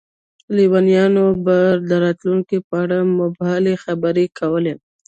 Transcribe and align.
لیونیان 0.55 1.15
به 1.45 1.57
د 1.89 1.91
راتلونکي 2.03 2.57
په 2.67 2.75
اړه 2.83 2.97
مبهمې 3.19 3.75
خبرې 3.83 4.25
کولې. 4.39 4.73